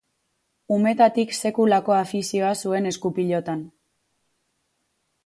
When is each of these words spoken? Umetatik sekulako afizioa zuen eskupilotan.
Umetatik 0.77 1.35
sekulako 1.39 1.95
afizioa 1.97 2.53
zuen 2.63 2.89
eskupilotan. 2.93 3.63